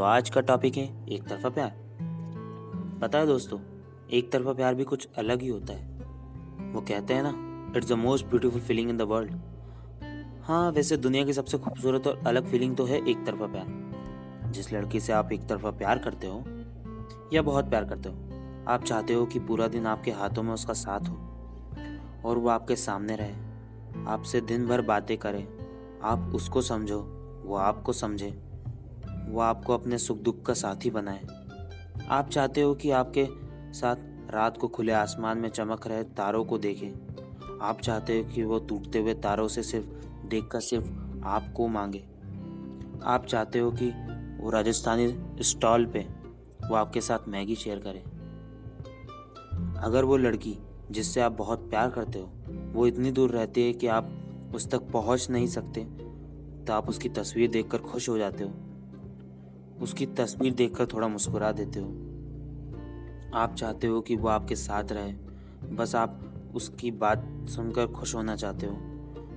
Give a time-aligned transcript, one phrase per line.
[0.00, 1.72] तो आज का टॉपिक है, एक तरफा प्यार।
[3.00, 3.58] पता है दोस्तों,
[4.10, 7.32] एक तरफा प्यार भी कुछ अलग ही होता है। वो कहते हैं ना
[7.76, 12.22] it's the most beautiful feeling in the world हाँ वैसे दुनिया की सबसे खूबसूरत और
[12.26, 16.26] अलग फीलिंग तो है एक तरफा प्यार। जिस लड़की से आप एक तरफा प्यार करते
[16.26, 16.42] हो,
[17.32, 18.14] या बहुत प्यार करते हो,
[18.68, 21.16] आप चाहते हो कि पूरा दिन आपके हाथों में उसका साथ हो,
[22.24, 25.48] और वो आपके सामने रहे, आपसे दिन भर बातें करे,
[26.02, 27.00] आप उसको समझो,
[27.44, 28.49] वो आपको समझे
[29.30, 31.20] वो आपको अपने सुख दुख का साथी बनाए।
[32.08, 33.26] आप चाहते हो कि आपके
[33.72, 33.96] साथ
[34.30, 36.92] रात को खुले आसमान में चमक रहे तारों को देखें।
[37.62, 39.86] आप चाहते हो कि वो टूटते हुए तारों से सिर्फ़
[40.28, 40.86] देखकर सिर्फ़
[41.24, 42.04] आपको मांगे।
[43.04, 43.90] आप चाहते हो कि
[44.40, 46.00] वो राजस्थानी स्टॉल पे
[46.68, 48.00] वो आपके साथ मैगी शेयर करे।
[49.80, 50.56] अगर वो लड़की
[50.90, 52.30] जिससे आप बहुत प्यार करते हो,
[52.72, 54.16] वो इतनी दूर रहती है कि आप
[54.54, 55.84] उस तक पहुँच नहीं सकते
[56.60, 58.50] तो आप उसकी तस्वीर देखकर खुश हो जाते हो।
[59.82, 61.88] उसकी तस्वीर देखकर थोड़ा मुस्कुरा देते हो।
[63.34, 65.12] आप चाहते हो कि वो आपके साथ रहे।
[65.74, 68.78] बस आप उसकी बात सुनकर खुश होना चाहते हो।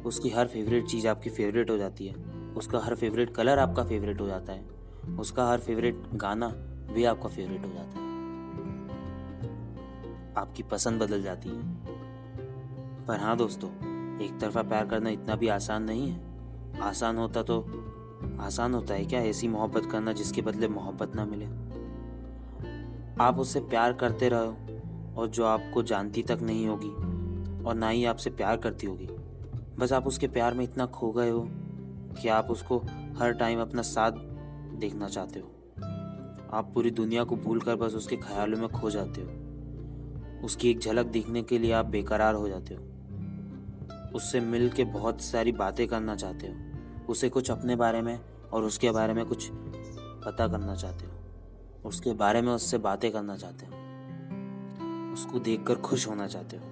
[0.05, 2.15] उसकी हर फेवरेट चीज़ आपकी फेवरेट हो जाती है।
[2.53, 4.65] उसका हर फेवरेट कलर आपका फेवरेट हो जाता है।
[5.19, 6.47] उसका हर फेवरेट गाना
[6.93, 8.13] भी आपका फेवरेट हो जाता है।
[10.37, 11.73] आपकी पसंद बदल जाती है।
[13.05, 13.69] पर हाँ दोस्तों,
[14.21, 16.33] एक तरफा प्यार करना इतना भी आसान नहीं है।
[16.79, 17.61] आसान होता तो
[18.39, 21.45] आसान होता है क्या ऐसी मोहब्बत करना जिसके बदले मोहब्बत ना मिले?
[23.23, 24.57] आप उससे प्यार करते रहो
[25.21, 26.89] और जो आपको जानती तक नहीं होगी
[27.63, 29.07] और ना ही आपसे प्यार करती होगी।
[29.79, 31.47] बस आप उसके प्यार में इतना खो गए हो
[32.21, 32.77] कि आप उसको
[33.17, 34.11] हर टाइम अपना साथ
[34.79, 35.47] देखना चाहते हो।
[36.53, 39.43] आप पूरी दुनिया को भूल कर बस उसके ख्यालों में खो जाते हो।
[40.45, 42.81] उसकी एक झलक देखने के लिए आप बेकरार हो जाते हो।
[44.15, 46.72] उससे मिल के बहुत सारी बातें करना चाहते हो।
[47.13, 48.19] उसे कुछ अपने बारे में
[48.53, 49.49] और उसके बारे में कुछ
[50.25, 51.11] पता करना चाहते हो।
[51.85, 53.71] उसके बारे में उससे बातें करना चाहते हो।
[55.13, 56.63] उसको देखकर खुश होना चाहते हो।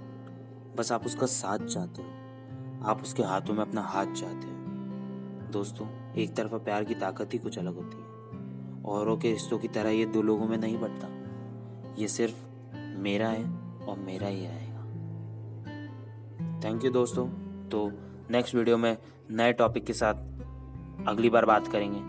[0.78, 2.08] बस आप उसका साथ चाहते हो।
[2.90, 4.54] आप उसके हाथों में अपना हाथ चाहते हो।
[5.52, 8.12] दोस्तों, एक तरफा प्यार की ताकत ही कुछ अलग होती है।
[8.84, 11.08] औरों के रिश्तों की तरह ये दो लोगों में नहीं बढ़ता
[12.02, 13.46] ये सिर्फ़ मेरा है
[13.88, 14.82] और मेरा ही रहेगा।
[16.60, 17.28] थैंक यू दोस्तों।
[17.70, 17.92] तो
[18.30, 18.98] नेक्स्ट वीडियो में
[19.32, 20.31] नए टॉपिक के साथ
[21.08, 22.00] अगली बार बात करेंगे।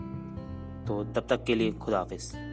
[0.87, 2.52] तो तब तक के लिए खुदा हाफिज़।